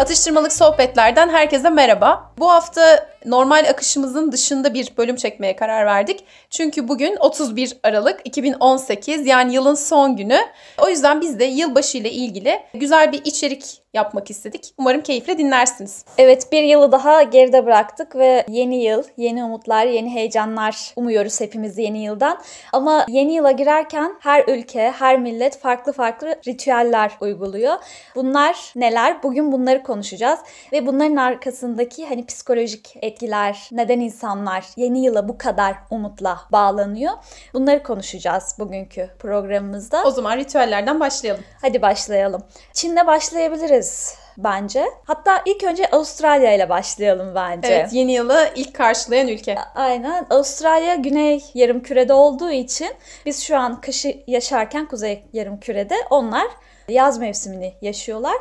[0.00, 2.32] Atıştırmalık sohbetlerden herkese merhaba.
[2.38, 6.24] Bu hafta normal akışımızın dışında bir bölüm çekmeye karar verdik.
[6.50, 10.38] Çünkü bugün 31 Aralık 2018 yani yılın son günü.
[10.78, 14.74] O yüzden biz de yılbaşı ile ilgili güzel bir içerik yapmak istedik.
[14.78, 16.04] Umarım keyifle dinlersiniz.
[16.18, 21.78] Evet bir yılı daha geride bıraktık ve yeni yıl, yeni umutlar, yeni heyecanlar umuyoruz hepimiz
[21.78, 22.40] yeni yıldan.
[22.72, 27.74] Ama yeni yıla girerken her ülke, her millet farklı farklı ritüeller uyguluyor.
[28.14, 29.22] Bunlar neler?
[29.22, 30.40] Bugün bunları konuşacağız
[30.72, 37.12] ve bunların arkasındaki hani psikolojik etkiler, neden insanlar yeni yıla bu kadar umutla bağlanıyor?
[37.54, 40.02] Bunları konuşacağız bugünkü programımızda.
[40.04, 41.44] O zaman ritüellerden başlayalım.
[41.60, 42.42] Hadi başlayalım.
[42.72, 44.14] Çin'le başlayabiliriz
[44.44, 44.84] bence.
[45.04, 47.68] Hatta ilk önce Avustralya ile başlayalım bence.
[47.68, 49.56] Evet, yeni yılı ilk karşılayan ülke.
[49.74, 50.26] Aynen.
[50.30, 52.90] Avustralya güney yarım kürede olduğu için
[53.26, 56.46] biz şu an kışı yaşarken kuzey yarım kürede onlar
[56.88, 58.36] yaz mevsimini yaşıyorlar.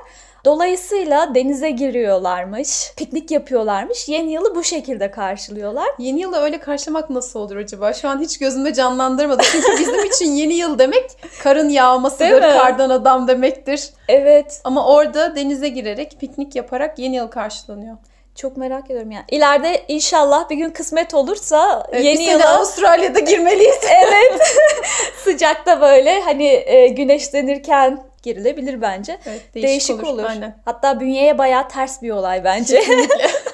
[0.46, 4.10] Dolayısıyla denize giriyorlarmış, piknik yapıyorlarmış.
[4.10, 5.88] Yeni yılı bu şekilde karşılıyorlar.
[6.00, 7.94] Yeni yılı öyle karşılamak nasıl olur acaba?
[7.94, 9.44] Şu an hiç gözümde canlandırmadı.
[9.52, 11.12] Çünkü bizim için yeni yıl demek
[11.44, 13.90] karın yağmasıdır, kardan adam demektir.
[14.08, 14.62] Evet.
[14.64, 17.98] Ama orada denize girerek, piknik yaparak yeni yıl karşılanıyor.
[18.36, 19.26] Çok merak ediyorum yani.
[19.32, 23.80] İleride inşallah bir gün kısmet olursa evet, yeni yıla Avustralya'da girmeliyiz.
[23.90, 24.42] evet.
[25.24, 29.18] Sıcakta böyle hani e, güneşlenirken girilebilir bence.
[29.26, 30.14] Evet, değişik, değişik olur.
[30.14, 30.24] olur.
[30.24, 30.56] Aynen.
[30.66, 32.84] Hatta bünyeye bayağı ters bir olay bence.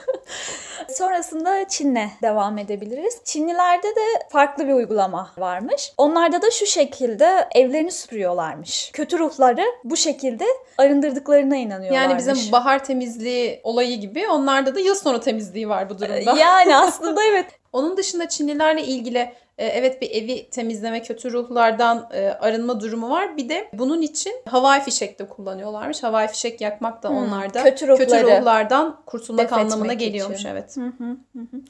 [0.97, 3.21] Sonrasında Çin'le devam edebiliriz.
[3.23, 5.93] Çinlilerde de farklı bir uygulama varmış.
[5.97, 8.89] Onlarda da şu şekilde evlerini süpürüyorlarmış.
[8.93, 10.45] Kötü ruhları bu şekilde
[10.77, 12.25] arındırdıklarına inanıyorlarmış.
[12.25, 16.35] Yani bizim bahar temizliği olayı gibi onlarda da yıl sonu temizliği var bu durumda.
[16.39, 17.45] Yani aslında evet.
[17.76, 23.38] Onun dışında Çinlilerle ilgili e, evet bir evi temizleme, kötü ruhlardan e, arınma durumu var.
[23.38, 26.03] Bir de bunun için havai fişek de kullanıyorlarmış.
[26.03, 30.40] Havai fişek yakmak da hmm, onlarda kötü, ruhları kötü ruhlardan kurtulmak anlamına geliyormuş.
[30.40, 30.50] Için.
[30.50, 30.78] Evet.
[30.78, 31.62] Hı hı hı.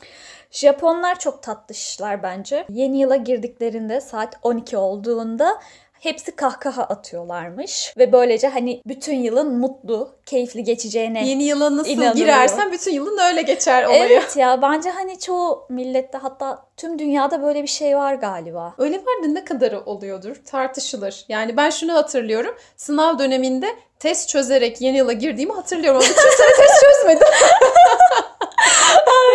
[0.52, 2.66] Japonlar çok tatlışlar bence.
[2.70, 5.60] Yeni yıla girdiklerinde saat 12 olduğunda
[6.00, 7.94] hepsi kahkaha atıyorlarmış.
[7.98, 13.42] Ve böylece hani bütün yılın mutlu, keyifli geçeceğine Yeni yıla nasıl girersen bütün yılın öyle
[13.42, 14.04] geçer olayı.
[14.04, 18.74] Evet ya bence hani çoğu millette hatta tüm dünyada böyle bir şey var galiba.
[18.78, 21.26] Öyle var da ne kadarı oluyordur tartışılır.
[21.30, 22.56] Yani ben şunu hatırlıyorum.
[22.78, 23.68] Sınav döneminde
[24.00, 26.02] test çözerek yeni yıla girdiğimi hatırlıyorum.
[26.02, 27.28] Ama bütün sene test çözmedim.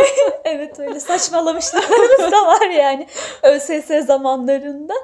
[0.44, 3.06] evet öyle saçmalamışlarımız da var yani
[3.42, 4.94] ÖSS zamanlarında.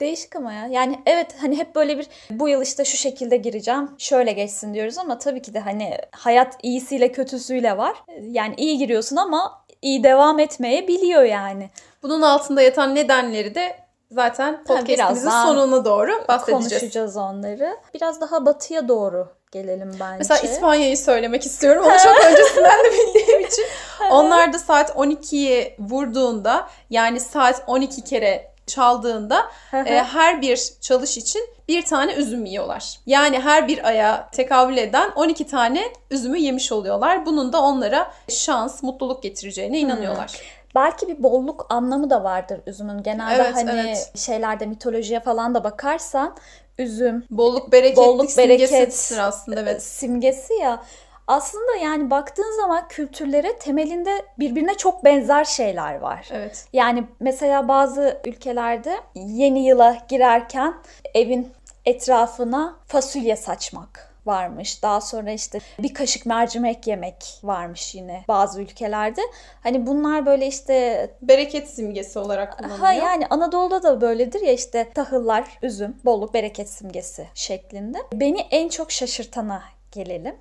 [0.00, 0.66] Değişik ama ya.
[0.66, 3.90] Yani evet hani hep böyle bir bu yıl işte şu şekilde gireceğim.
[3.98, 7.96] Şöyle geçsin diyoruz ama tabii ki de hani hayat iyisiyle kötüsüyle var.
[8.22, 11.70] Yani iyi giriyorsun ama iyi devam etmeye biliyor yani.
[12.02, 13.76] Bunun altında yatan nedenleri de
[14.10, 16.70] zaten podcastimizin sonuna doğru bahsedeceğiz.
[16.70, 17.76] Konuşacağız onları.
[17.94, 20.18] Biraz daha batıya doğru gelelim bence.
[20.18, 21.84] Mesela İspanya'yı söylemek istiyorum.
[21.84, 23.64] Onu çok öncesinden de bildiğim için.
[24.10, 31.42] Onlar da saat 12'yi vurduğunda yani saat 12 kere çaldığında e, her bir çalış için
[31.68, 32.98] bir tane üzüm yiyorlar.
[33.06, 37.26] Yani her bir aya tekabül eden 12 tane üzümü yemiş oluyorlar.
[37.26, 40.28] Bunun da onlara şans, mutluluk getireceğine inanıyorlar.
[40.28, 40.60] Hmm.
[40.74, 43.02] Belki bir bolluk anlamı da vardır üzümün.
[43.02, 44.12] Genelde evet, hani evet.
[44.16, 46.36] şeylerde mitolojiye falan da bakarsan
[46.80, 49.82] üzüm bolluk bereket bolluk bereket aslında evet.
[49.82, 50.82] Simgesi ya.
[51.26, 56.28] Aslında yani baktığın zaman kültürlere temelinde birbirine çok benzer şeyler var.
[56.32, 56.66] Evet.
[56.72, 60.74] Yani mesela bazı ülkelerde yeni yıla girerken
[61.14, 61.48] evin
[61.84, 64.82] etrafına fasulye saçmak varmış.
[64.82, 69.20] Daha sonra işte bir kaşık mercimek yemek varmış yine bazı ülkelerde.
[69.62, 72.84] Hani bunlar böyle işte bereket simgesi olarak kullanılıyor.
[72.84, 77.98] Ha yani Anadolu'da da böyledir ya işte tahıllar, üzüm, bolluk, bereket simgesi şeklinde.
[78.12, 80.36] Beni en çok şaşırtana gelelim.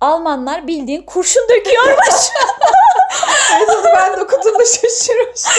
[0.00, 2.30] Almanlar bildiğin kurşun döküyormuş.
[3.68, 5.52] onu ben de okuduğumda şaşırmıştım.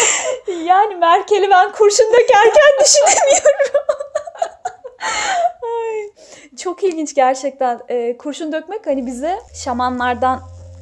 [0.65, 4.08] Yani Merkel'i ben kurşun dökerken düşünemiyorum.
[5.63, 6.25] Ay,
[6.57, 7.79] çok ilginç gerçekten.
[7.89, 10.39] Ee, kurşun dökmek hani bize şamanlardan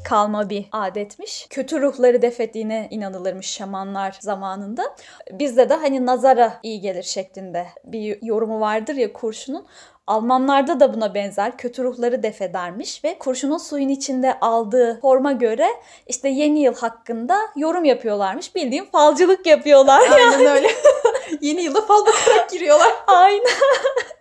[0.08, 1.48] kalma bir adetmiş.
[1.50, 4.84] Kötü ruhları defettiğine inanılırmış şamanlar zamanında.
[5.32, 9.66] Bizde de hani nazara iyi gelir şeklinde bir yorumu vardır ya kurşunun.
[10.08, 15.68] Almanlarda da buna benzer kötü ruhları def edermiş ve kurşunun suyun içinde aldığı forma göre
[16.08, 18.56] işte yeni yıl hakkında yorum yapıyorlarmış.
[18.56, 20.02] Bildiğin falcılık yapıyorlar.
[20.12, 20.50] Aynen yani.
[20.50, 20.68] öyle.
[21.42, 22.94] yeni yıla fal bakarak giriyorlar.
[23.08, 23.48] Aynen.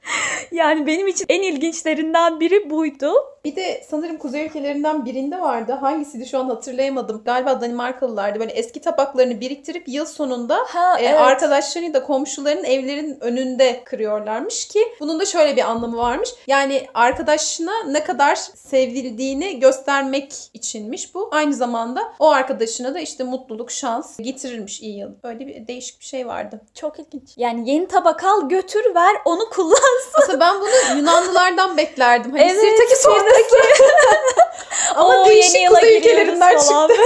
[0.52, 3.12] yani benim için en ilginçlerinden biri buydu.
[3.44, 5.72] Bir de sanırım kuzey ülkelerinden birinde vardı.
[5.72, 7.22] Hangisiydi şu an hatırlayamadım.
[7.24, 8.40] Galiba Danimarkalılardı.
[8.40, 11.20] Böyle eski tabaklarını biriktirip yıl sonunda Ha, e, evet.
[11.20, 16.30] arkadaşlarını da komşuların evlerin önünde kırıyorlarmış ki bunun da şöyle bir anlamı varmış.
[16.46, 21.28] Yani arkadaşına ne kadar sevildiğini göstermek içinmiş bu.
[21.32, 25.10] Aynı zamanda o arkadaşına da işte mutluluk, şans getirirmiş iyi yıl.
[25.22, 26.60] Öyle bir değişik bir şey vardı.
[26.74, 27.30] Çok ilginç.
[27.36, 29.95] Yani yeni tabak al götür ver onu kullan.
[30.14, 32.32] Aslında ben bunu Yunanlılardan beklerdim.
[32.32, 33.56] Hani Evet, sirtaki sonrası.
[34.94, 37.02] Ama Oo, değişik yeni kuzey ülkelerinden çıktı.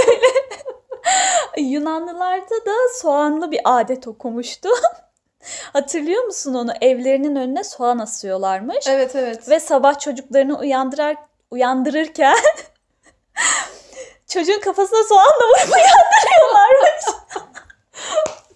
[1.57, 4.69] Yunanlılarda da soğanlı bir adet okumuştu.
[5.73, 6.73] Hatırlıyor musun onu?
[6.81, 8.87] Evlerinin önüne soğan asıyorlarmış.
[8.87, 9.49] Evet evet.
[9.49, 11.15] Ve sabah çocuklarını uyandırar,
[11.51, 12.37] uyandırırken
[14.27, 15.75] çocuğun kafasına soğanla vurup.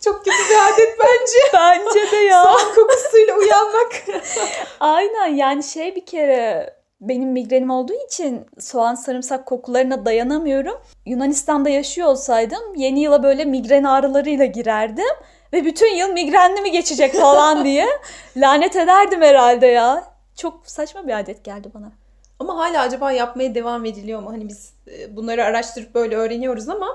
[0.04, 1.38] Çok kötü bir adet bence.
[1.54, 2.44] Bence de ya.
[2.44, 4.04] Soğan kokusuyla uyanmak.
[4.80, 10.78] Aynen yani şey bir kere benim migrenim olduğu için soğan sarımsak kokularına dayanamıyorum.
[11.06, 15.16] Yunanistan'da yaşıyor olsaydım yeni yıla böyle migren ağrılarıyla girerdim.
[15.54, 17.86] Ve bütün yıl migrenli mi geçecek falan diye
[18.38, 20.04] lanet ederdim herhalde ya.
[20.36, 21.92] Çok saçma bir adet geldi bana.
[22.40, 24.32] Ama hala acaba yapmaya devam ediliyor mu?
[24.32, 26.88] Hani biz e, bunları araştırıp böyle öğreniyoruz ama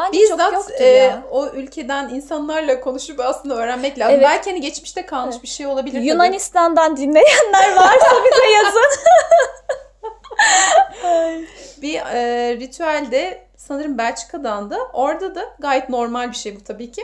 [0.00, 1.22] Bence çok bizzat yoktur e, ya.
[1.30, 4.14] o ülkeden insanlarla konuşup aslında öğrenmek lazım.
[4.14, 4.24] Evet.
[4.24, 5.42] Belki hani geçmişte kalmış Evet.
[5.42, 6.06] bir şey olabilir tabii.
[6.06, 8.80] Yunanistan'dan dinleyenler varsa bize yazın.
[11.82, 17.02] Bir e, ritüelde sanırım Belçika'dan da orada da gayet normal bir şey bu tabii ki.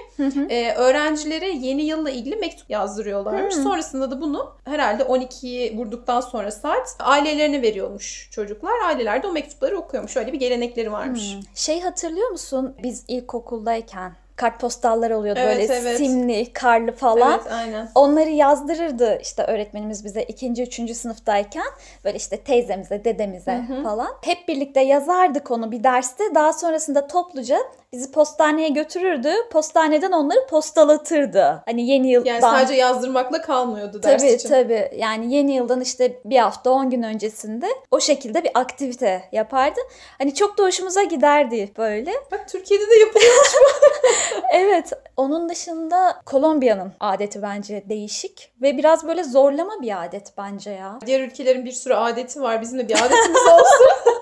[0.51, 3.55] E, öğrencilere yeni yılla ilgili mektup yazdırıyorlarmış.
[3.55, 3.63] Hı.
[3.63, 8.81] Sonrasında da bunu herhalde 12'yi vurduktan sonra saat ailelerine veriyormuş çocuklar.
[8.85, 10.17] Aileler de o mektupları okuyormuş.
[10.17, 11.35] Öyle bir gelenekleri varmış.
[11.35, 11.41] Hmm.
[11.55, 12.75] Şey hatırlıyor musun?
[12.83, 15.97] Biz ilkokuldayken kartpostallar oluyordu Evet, böyle evet.
[15.97, 17.41] simli, karlı falan.
[17.43, 17.89] Evet aynen.
[17.95, 21.67] Onları yazdırırdı işte öğretmenimiz bize ikinci, üçüncü sınıftayken.
[22.05, 23.83] Böyle işte teyzemize, dedemize Hı hı.
[23.83, 24.09] falan.
[24.25, 26.25] Hep birlikte yazardık onu bir derste.
[26.35, 27.59] Daha sonrasında topluca
[27.93, 29.31] bizi postaneye götürürdü.
[29.53, 31.63] Postaneden onları postalatırdı.
[31.67, 32.31] Hani yeni yıldan.
[32.31, 34.49] Yani sadece yazdırmakla kalmıyordu ders Tabii için.
[34.49, 34.91] tabii.
[34.97, 39.81] Yani yeni yıldan işte bir hafta 10 gün öncesinde o şekilde bir aktivite yapardı.
[40.19, 42.13] Hani çok da hoşumuza giderdi böyle.
[42.33, 43.33] Bak Türkiye'de de yapılıyor.
[44.53, 44.93] Evet.
[45.17, 50.99] Onun dışında Kolombiya'nın adeti bence değişik ve biraz böyle zorlama bir adet bence ya.
[51.07, 52.61] Diğer ülkelerin bir sürü adeti var.
[52.61, 53.87] Bizim de bir adetimiz olsun.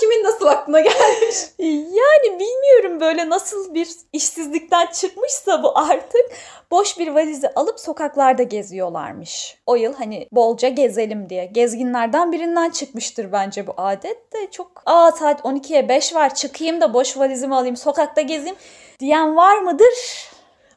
[0.00, 1.36] Kimin nasıl aklına gelmiş?
[1.58, 6.26] Yani bilmiyorum böyle nasıl bir işsizlikten çıkmışsa bu artık
[6.70, 9.58] boş bir valizi alıp sokaklarda geziyorlarmış.
[9.66, 11.44] O yıl hani bolca gezelim diye.
[11.44, 16.94] Gezginlerden birinden çıkmıştır bence bu adet de çok aa saat 12'ye 5 var çıkayım da
[16.94, 18.56] boş valizimi alayım sokakta gezeyim
[19.00, 20.30] diyen var mıdır?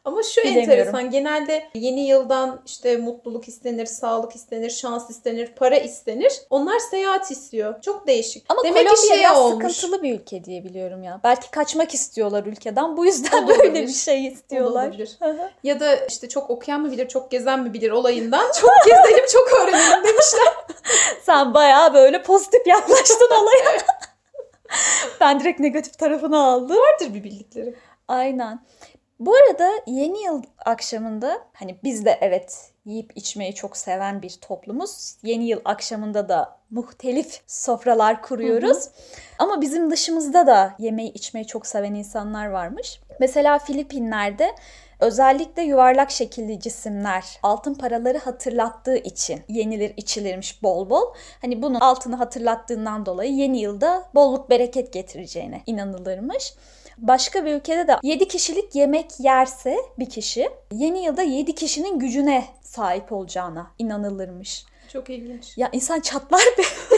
[0.05, 0.71] Ama şu Bilemiyorum.
[0.71, 1.09] enteresan.
[1.11, 6.41] Genelde yeni yıldan işte mutluluk istenir, sağlık istenir, şans istenir, para istenir.
[6.49, 7.81] Onlar seyahat istiyor.
[7.81, 8.45] Çok değişik.
[8.49, 9.73] Ama Demek Kolombiya ki şey biraz olmuş.
[9.75, 11.19] sıkıntılı bir ülke diye biliyorum ya.
[11.23, 12.97] Belki kaçmak istiyorlar ülkeden.
[12.97, 13.87] Bu yüzden O da böyle olabilir.
[13.87, 14.85] bir şey istiyorlar.
[14.87, 15.17] olabilir.
[15.63, 19.53] Ya da işte çok okuyan mı bilir, çok gezen mi bilir olayından çok gezelim, çok
[19.53, 20.53] öğrenelim demişler.
[21.23, 23.77] Sen bayağı böyle pozitif yaklaştın olaya.
[25.21, 26.77] ben direkt negatif tarafını aldım.
[26.77, 27.75] Vardır bir bildikleri.
[28.07, 28.59] Aynen.
[29.19, 35.15] Bu arada yeni yıl akşamında hani biz de evet yiyip içmeyi çok seven bir toplumuz.
[35.23, 38.89] Yeni yıl akşamında da muhtelif sofralar kuruyoruz.
[39.39, 42.99] Ama bizim dışımızda da yemeği içmeyi çok seven insanlar varmış.
[43.19, 44.55] Mesela Filipinler'de
[44.99, 51.13] özellikle yuvarlak şekilli cisimler altın paraları hatırlattığı için yenilir içilirmiş bol bol.
[51.41, 56.53] Hani bunun altını hatırlattığından dolayı yeni yılda bolluk bereket getireceğine inanılırmış.
[56.97, 62.45] Başka bir ülkede de 7 kişilik yemek yerse bir kişi yeni yılda 7 kişinin gücüne
[62.61, 64.65] sahip olacağına inanılırmış.
[64.93, 65.57] Çok ilginç.
[65.57, 66.61] Ya insan çatlar be.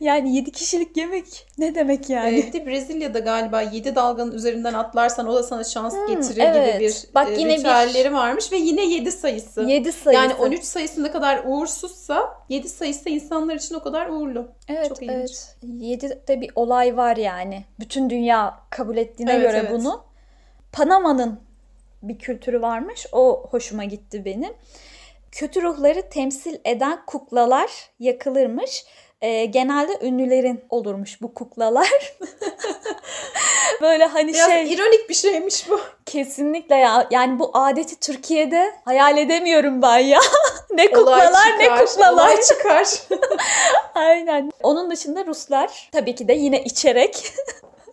[0.00, 2.36] yani 7 kişilik yemek ne demek yani?
[2.36, 6.74] Bir de Brezilya'da galiba 7 dalganın üzerinden atlarsan o da sana şans getirir Hmm, evet.
[6.78, 9.62] gibi bir Bak e, yine bir- ritüelleri varmış ve yine 7 sayısı.
[9.62, 10.22] 7 sayısı.
[10.22, 14.48] Yani 13 sayısı ne kadar uğursuzsa 7 sayısı insanlar için o kadar uğurlu.
[14.68, 15.14] Evet, Çok ilginç.
[15.20, 15.56] evet.
[15.62, 17.64] 7'de bir olay var yani.
[17.80, 19.70] Bütün dünya kabul ettiğine Evet, göre evet.
[19.72, 20.04] bunu.
[20.72, 21.40] Panama'nın
[22.02, 23.06] bir kültürü varmış.
[23.12, 24.52] O hoşuma gitti benim.
[25.32, 28.84] Kötü ruhları temsil eden kuklalar yakılırmış.
[29.22, 31.88] Ee, genelde ünlülerin olurmuş bu kuklalar.
[33.82, 35.80] Böyle hani Biraz şey ironik bir şeymiş bu.
[36.06, 40.20] kesinlikle ya yani bu adeti Türkiye'de hayal edemiyorum ben ya.
[40.70, 42.12] ne Olay kuklalar ne çıkar, kuklalar.
[42.12, 42.88] Olay çıkar.
[43.94, 44.50] Aynen.
[44.62, 47.32] Onun dışında Ruslar tabii ki de yine içerek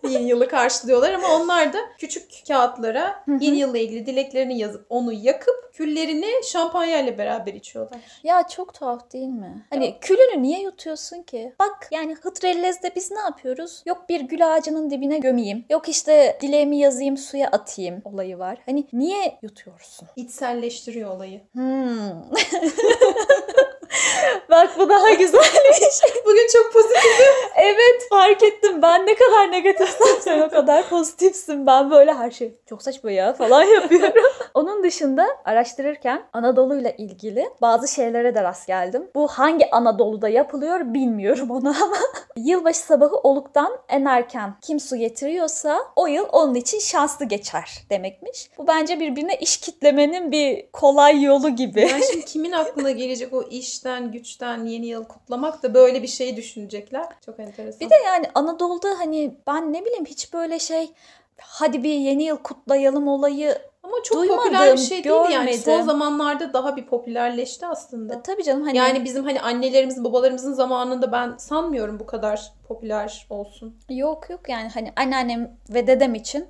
[0.08, 5.64] yeni yılı karşılıyorlar ama onlar da küçük kağıtlara yeni yılla ilgili dileklerini yazıp onu yakıp
[5.72, 8.00] küllerini şampanya ile beraber içiyorlar.
[8.24, 9.66] Ya çok tuhaf değil mi?
[9.70, 11.54] Hani külünü niye yutuyorsun ki?
[11.58, 13.82] Bak yani Hıtrellez'de biz ne yapıyoruz?
[13.86, 15.64] Yok bir gül ağacının dibine gömeyim.
[15.70, 18.58] Yok işte dileğimi yazayım suya atayım olayı var.
[18.66, 20.08] Hani niye yutuyorsun?
[20.16, 21.40] İçselleştiriyor olayı.
[21.52, 22.22] Hmm.
[24.50, 25.78] Bak bu daha güzelmiş.
[26.26, 27.04] Bugün çok pozitif.
[27.56, 28.82] evet fark ettim.
[28.82, 31.66] Ben ne kadar negatifsem sen o kadar pozitifsin.
[31.66, 34.24] Ben böyle her şey çok saçma ya falan yapıyorum.
[34.54, 39.10] Onun dışında araştırırken Anadolu ile ilgili bazı şeylere de rast geldim.
[39.14, 41.96] Bu hangi Anadolu'da yapılıyor bilmiyorum onu ama.
[42.36, 48.50] Yılbaşı sabahı oluktan en erken kim su getiriyorsa o yıl onun için şanslı geçer demekmiş.
[48.58, 51.80] Bu bence birbirine iş kitlemenin bir kolay yolu gibi.
[51.80, 53.42] Yani şimdi kimin aklına gelecek o
[53.84, 57.06] işten, güçten yeni yıl kutlamak da böyle bir şey düşünecekler.
[57.26, 57.80] Çok enteresan.
[57.80, 60.92] Bir de yani Anadolu'da hani ben ne bileyim hiç böyle şey
[61.40, 65.58] hadi bir yeni yıl kutlayalım olayı ama çok Duymadım, popüler bir şey değil yani.
[65.58, 68.14] Son zamanlarda daha bir popülerleşti aslında.
[68.14, 73.26] E, tabii canım hani Yani bizim hani annelerimizin, babalarımızın zamanında ben sanmıyorum bu kadar popüler
[73.30, 73.76] olsun.
[73.90, 76.46] yok yok yani hani anneannem ve dedem için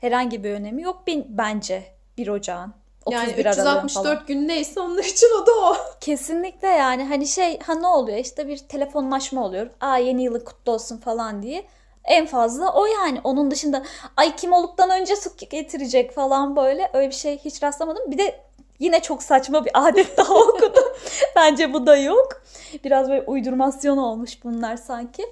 [0.00, 1.84] herhangi bir önemi yok bence
[2.18, 2.77] bir ocağın.
[3.04, 3.84] 31 Yani Aralık'ın falan.
[3.84, 5.76] 364 gün neyse onlar için o da o.
[6.00, 9.70] Kesinlikle yani hani şey ha ne oluyor işte bir telefonlaşma oluyor.
[9.80, 11.64] Aa yeni yılın kutlu olsun falan diye.
[12.04, 13.20] En fazla o yani.
[13.24, 13.82] Onun dışında
[14.16, 18.10] ay kim oluktan önce su getirecek falan böyle öyle bir şey hiç rastlamadım.
[18.10, 18.40] Bir de
[18.78, 20.84] yine çok saçma bir adet daha okudum.
[21.36, 22.42] Bence bu da yok.
[22.84, 25.26] Biraz böyle uydurmasyon olmuş bunlar sanki.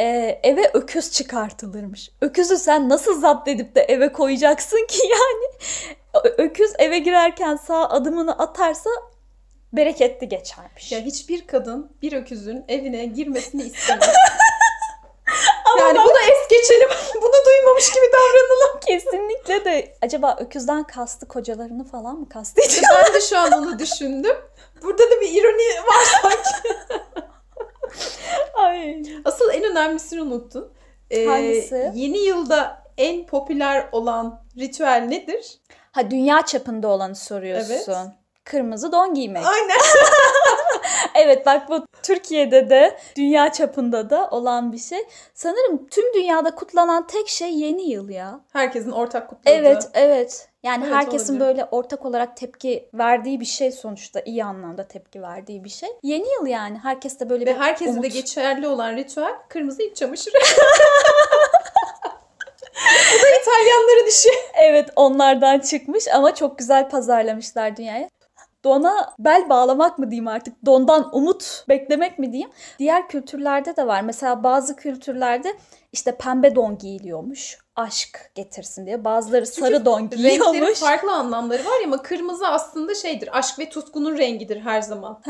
[0.00, 2.10] Ee, eve öküz çıkartılırmış.
[2.20, 5.46] Öküzü sen nasıl zapt edip de eve koyacaksın ki yani?
[6.38, 8.90] Öküz eve girerken sağ adımını atarsa
[9.72, 10.92] bereketli geçermiş.
[10.92, 14.14] Ya hiçbir kadın bir öküzün evine girmesini istemez.
[15.78, 16.88] yani bunu es geçelim.
[17.22, 18.80] Bunu duymamış gibi davranalım.
[18.86, 22.82] Kesinlikle de acaba öküzden kastı kocalarını falan mı kastediyor?
[22.94, 24.36] Ben de şu an onu düşündüm.
[24.82, 26.78] Burada da bir ironi var sanki.
[28.54, 29.02] Ay.
[29.24, 30.72] Asıl en önemlisini unuttun.
[31.10, 31.90] Ee, Hangisi?
[31.94, 35.58] Yeni yılda en popüler olan ritüel nedir?
[35.92, 37.92] Ha dünya çapında olanı soruyorsun.
[37.94, 38.08] Evet.
[38.44, 39.46] Kırmızı don giymek.
[39.46, 39.76] Aynen.
[41.14, 44.98] Evet bak bu Türkiye'de de dünya çapında da olan bir şey.
[45.34, 48.40] Sanırım tüm dünyada kutlanan tek şey yeni yıl ya.
[48.52, 49.54] Herkesin ortak kutladığı.
[49.54, 50.48] Evet, evet.
[50.62, 51.46] Yani Evet, herkesin olabilir.
[51.48, 55.88] böyle ortak olarak tepki verdiği bir şey sonuçta iyi anlamda tepki verdiği bir şey.
[56.02, 58.02] Yeni yıl yani herkes de böyle Ve bir herkese umut.
[58.04, 60.34] de geçerli olan ritüel kırmızı iç çamaşırı.
[62.76, 64.28] Bu da İtalyanların işi.
[64.54, 68.08] Evet onlardan çıkmış ama çok güzel pazarlamışlar dünyaya.
[68.64, 70.66] Dona bel bağlamak mı diyeyim artık?
[70.66, 72.50] Dondan umut beklemek mi diyeyim?
[72.78, 74.00] Diğer kültürlerde de var.
[74.00, 75.56] Mesela bazı kültürlerde
[75.92, 77.58] işte pembe don giyiliyormuş.
[77.76, 79.04] Aşk getirsin diye.
[79.04, 80.78] Bazıları sarı don Renklerin giyiyormuş.
[80.78, 83.38] farklı anlamları var ya ama kırmızı aslında şeydir.
[83.38, 85.20] Aşk ve tutkunun rengidir her zaman.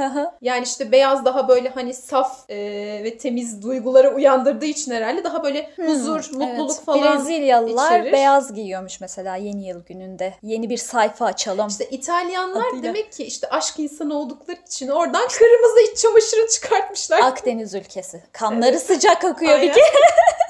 [0.42, 2.56] Yani işte beyaz daha böyle hani saf e,
[3.04, 6.80] ve temiz duyguları uyandırdığı için herhalde daha böyle huzur, mutluluk Hmm, Evet.
[6.84, 7.18] falan.
[7.18, 8.12] Brezilyalılar içerir.
[8.12, 10.34] beyaz giyiyormuş mesela yeni yıl gününde.
[10.42, 11.68] Yeni bir sayfa açalım.
[11.68, 12.82] İşte İtalyanlar Adıyla.
[12.82, 17.20] demek ki işte aşk insanı oldukları için oradan kırmızı iç çamaşırı çıkartmışlar.
[17.20, 18.22] Akdeniz ülkesi.
[18.32, 19.74] Kanları sıcak akıyor bir Aynen.
[19.74, 19.84] kere.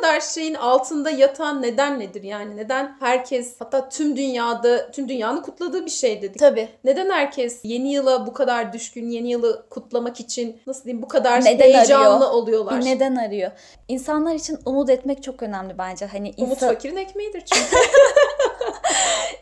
[0.00, 2.22] Kadar şeyin altında yatan neden nedir?
[2.22, 6.38] Yani neden herkes hatta tüm dünyada tüm dünyanın kutladığı bir şey dedik.
[6.38, 6.68] Tabii.
[6.84, 11.44] Neden herkes yeni yıla bu kadar düşkün, yeni yılı kutlamak için nasıl diyeyim bu kadar
[11.44, 12.30] Neden heyecanlı arıyor?
[12.30, 12.84] oluyorlar?
[12.84, 13.50] Neden arıyor?
[13.88, 16.06] İnsanlar için umut etmek çok önemli bence.
[16.06, 17.76] Hani Umut insan, fakirin ekmeğidir çünkü.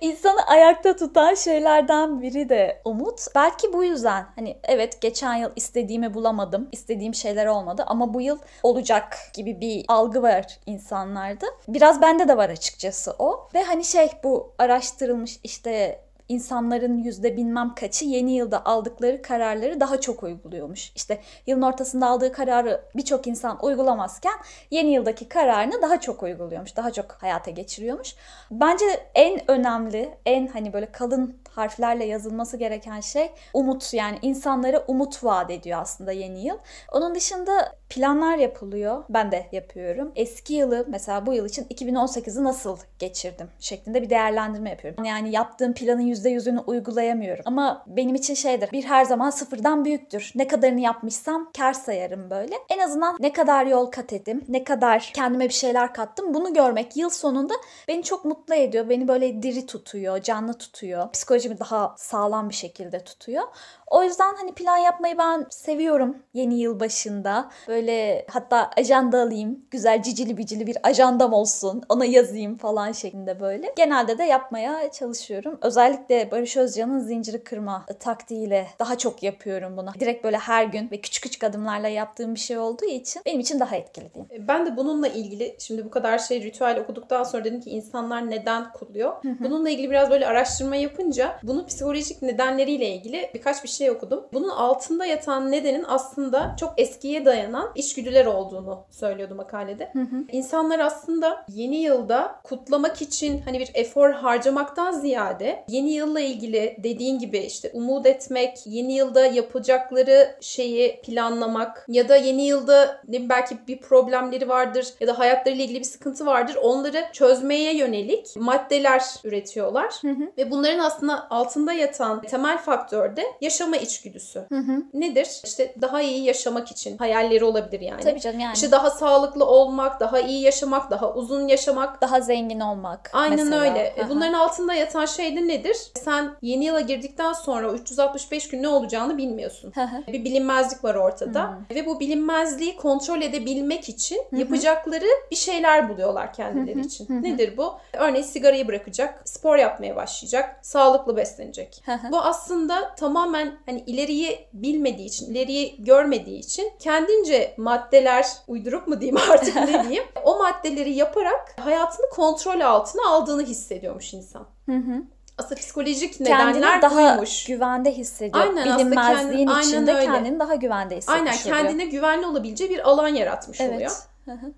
[0.00, 3.20] insanı ayakta tutan şeylerden biri de umut.
[3.34, 6.68] Belki bu yüzden hani evet geçen yıl istediğimi bulamadım.
[6.72, 11.46] istediğim şeyler olmadı ama bu yıl olacak gibi bir algı var insanlarda.
[11.68, 13.48] Biraz bende de var açıkçası o.
[13.54, 20.00] Ve hani şey bu araştırılmış işte insanların yüzde bilmem kaçı yeni yılda aldıkları kararları daha
[20.00, 20.92] çok uyguluyormuş.
[20.96, 24.34] İşte yılın ortasında aldığı kararı birçok insan uygulamazken
[24.70, 26.76] yeni yıldaki kararını daha çok uyguluyormuş.
[26.76, 28.14] Daha çok hayata geçiriyormuş.
[28.50, 33.94] Bence en önemli, en hani böyle kalın harflerle yazılması gereken şey umut.
[33.94, 36.58] Yani insanlara umut vaat ediyor aslında yeni yıl.
[36.92, 39.04] Onun dışında planlar yapılıyor.
[39.08, 40.12] Ben de yapıyorum.
[40.16, 45.04] Eski yılı mesela bu yıl için 2018'i nasıl geçirdim şeklinde bir değerlendirme yapıyorum.
[45.04, 47.42] Yani yaptığım planın %100'ünü uygulayamıyorum.
[47.46, 48.72] Ama benim için şeydir.
[48.72, 50.32] Bir her zaman sıfırdan büyüktür.
[50.34, 52.54] Ne kadarını yapmışsam kar sayarım böyle.
[52.68, 56.96] En azından ne kadar yol kat ettim, ne kadar kendime bir şeyler kattım bunu görmek
[56.96, 57.54] yıl sonunda
[57.88, 58.88] beni çok mutlu ediyor.
[58.88, 61.12] Beni böyle diri tutuyor, canlı tutuyor.
[61.12, 63.42] Psikolojimi daha sağlam bir şekilde tutuyor.
[63.86, 67.50] O yüzden hani plan yapmayı ben seviyorum yeni yıl başında.
[67.68, 69.64] Böyle böyle hatta ajanda alayım.
[69.70, 71.82] Güzel cicili bicili bir ajandam olsun.
[71.88, 73.72] Ona yazayım falan şeklinde böyle.
[73.76, 75.58] Genelde de yapmaya çalışıyorum.
[75.62, 79.90] Özellikle Barış Özcan'ın zinciri kırma taktiğiyle daha çok yapıyorum bunu.
[80.00, 83.60] Direkt böyle her gün ve küçük küçük adımlarla yaptığım bir şey olduğu için benim için
[83.60, 84.44] daha etkili diyeyim.
[84.44, 88.30] E, ben de bununla ilgili şimdi bu kadar şey ritüel okuduktan sonra dedim ki insanlar
[88.30, 89.12] neden kutluyor?
[89.40, 94.26] Bununla ilgili biraz böyle araştırma yapınca bunun psikolojik nedenleriyle ilgili birkaç bir şey okudum.
[94.32, 99.92] Bunun altında yatan nedenin aslında çok eskiye dayanan içgüdüler olduğunu söylüyordu makalede.
[100.32, 107.18] İnsanlar aslında yeni yılda kutlamak için hani bir efor harcamaktan ziyade yeni yılla ilgili dediğin
[107.18, 113.56] gibi işte umut etmek, yeni yılda yapacakları şeyi planlamak ya da yeni yılda ne belki
[113.68, 116.56] bir problemleri vardır ya da hayatlarıyla ilgili bir sıkıntı vardır.
[116.62, 119.94] Onları çözmeye yönelik maddeler üretiyorlar.
[120.38, 124.46] Ve bunların aslında altında yatan temel faktör de yaşama içgüdüsü.
[124.94, 125.28] Nedir?
[125.44, 128.00] İşte daha iyi yaşamak için hayalleri olabilir yani.
[128.00, 128.54] Tabii canım yani.
[128.54, 132.00] İşte daha sağlıklı olmak, daha iyi yaşamak, daha uzun yaşamak.
[132.00, 133.10] daha zengin olmak.
[133.12, 133.60] Aynen mesela.
[133.60, 133.78] öyle.
[133.78, 134.10] E, Aha.
[134.10, 135.76] Bunların altında yatan şey de nedir?
[136.04, 139.72] Sen yeni yıla girdikten sonra 365 gün ne olacağını bilmiyorsun.
[140.08, 141.58] Bir bilinmezlik var ortada.
[141.70, 147.22] Ve bu bilinmezliği kontrol edebilmek için yapacakları bir şeyler buluyorlar kendileri için.
[147.22, 147.74] Nedir bu?
[147.92, 151.82] Örneğin sigarayı bırakacak, spor yapmaya başlayacak, sağlıklı beslenecek.
[152.10, 159.16] Bu aslında tamamen hani ileriyi bilmediği için, ileriyi görmediği için kendince maddeler uydurup mu diyeyim
[159.32, 160.04] artık ne diyeyim?
[160.24, 164.46] O maddeleri yaparak hayatını kontrol altına aldığını hissediyormuş insan.
[164.66, 165.02] Hı hı.
[165.38, 167.44] Aslında psikolojik Kendini nedenler daha buymuş.
[167.44, 168.44] güvende hissediyor.
[168.44, 170.06] Aynen, Bilinmezliğin kendi- aynen içinde öyle.
[170.06, 171.56] kendini daha güvende hissetmiş Aynen oluyor.
[171.56, 173.80] kendine güvenli olabileceği bir alan yaratmış oluyor.
[173.80, 174.02] Evet.
[174.24, 174.52] Hı hı.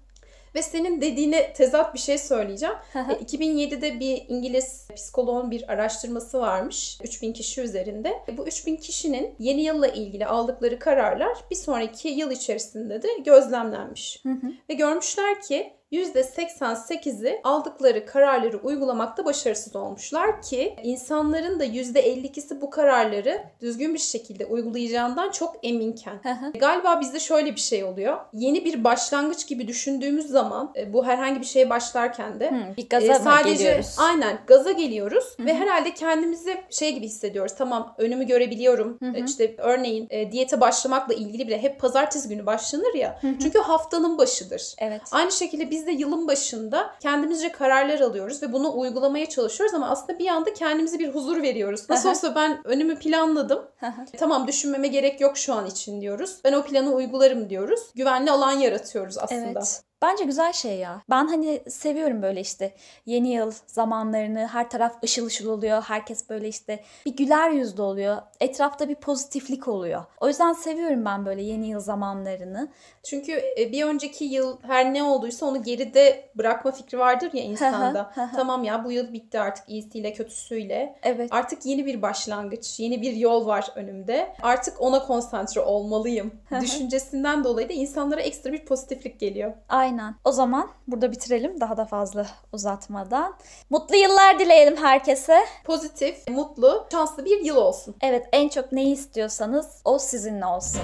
[0.55, 2.75] Ve senin dediğine tezat bir şey söyleyeceğim.
[2.93, 3.13] Hı hı.
[3.13, 6.99] E, 2007'de bir İngiliz psikoloğun bir araştırması varmış.
[7.03, 8.23] 3000 kişi üzerinde.
[8.29, 14.23] E, Bu 3000 kişinin yeni yılla ilgili aldıkları kararlar bir sonraki yıl içerisinde de gözlemlenmiş.
[14.71, 23.43] Ve görmüşler ki %88'i aldıkları kararları uygulamakta başarısız olmuşlar ki insanların da %52'si bu kararları
[23.61, 26.21] düzgün bir şekilde uygulayacağından çok eminken.
[26.61, 28.19] Galiba bizde şöyle bir şey oluyor.
[28.33, 32.89] Yeni bir başlangıç gibi düşündüğümüz zaman e, bu herhangi bir şeye başlarken de Hı, bir
[32.89, 33.95] gaza e, sadece geliyoruz?
[33.99, 37.53] aynen gaza geliyoruz ve herhalde kendimizi şey gibi hissediyoruz.
[37.59, 38.99] Tamam önümü görebiliyorum.
[39.15, 43.21] E, İşte örneğin e, diyete başlamakla ilgili bile hep pazartesi günü başlanır ya.
[43.43, 44.75] Çünkü haftanın başıdır.
[44.79, 45.03] Evet.
[45.13, 50.19] Aynı şekilde biz de yılın başında kendimizce kararlar alıyoruz ve bunu uygulamaya çalışıyoruz ama aslında
[50.19, 51.91] bir anda kendimize bir huzur veriyoruz.
[51.91, 53.63] Nasıl olsa ben önümü planladım.
[53.83, 54.05] Aha.
[54.19, 56.37] tamam düşünmeme gerek yok şu an için diyoruz.
[56.45, 57.81] Ben o planı uygularım diyoruz.
[57.95, 59.43] Güvenli alan yaratıyoruz aslında.
[59.45, 59.83] Evet.
[60.03, 61.03] Bence güzel şey ya.
[61.11, 62.75] Ben hani seviyorum böyle işte
[63.07, 64.47] yeni yıl zamanlarını.
[64.47, 65.83] Her taraf ışıl ışıl oluyor.
[65.83, 68.17] Herkes böyle işte bir güler yüzlü oluyor.
[68.41, 70.05] Etrafta bir pozitiflik oluyor.
[70.21, 72.69] O yüzden seviyorum ben böyle yeni yıl zamanlarını.
[73.03, 78.13] Çünkü e, bir önceki yıl her ne olduysa onu geride bırakma fikri vardır ya insanda.
[78.37, 80.99] tamam ya bu yıl bitti artık iyisiyle kötüsüyle.
[81.03, 81.29] Evet.
[81.33, 84.35] Artık yeni bir başlangıç, yeni bir yol var önümde.
[84.43, 89.53] Artık ona konsantre olmalıyım düşüncesinden dolayı da insanlara ekstra bir pozitiflik geliyor.
[89.89, 90.15] Aynen.
[90.25, 93.35] O zaman burada bitirelim daha da fazla uzatmadan.
[93.71, 95.45] Mutlu yıllar dileyelim herkese.
[95.65, 97.95] Pozitif, mutlu, şanslı bir yıl olsun.
[98.03, 100.81] Evet en çok neyi istiyorsanız o sizinle olsun.